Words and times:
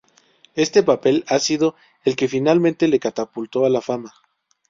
Este 0.55 0.81
papel 0.81 1.23
ha 1.27 1.37
sido 1.37 1.75
el 2.05 2.15
que 2.15 2.27
finalmente 2.27 2.87
le 2.87 2.99
catapultó 2.99 3.65
a 3.65 3.69
la 3.69 3.81
fama. 3.81 4.11